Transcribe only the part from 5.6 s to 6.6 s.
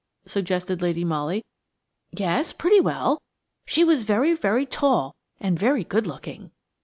good looking."